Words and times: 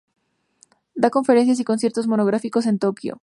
Da 0.95 1.11
conferencias 1.11 1.59
y 1.59 1.63
conciertos 1.63 2.07
monográficos 2.07 2.65
en 2.65 2.79
Tokio. 2.79 3.19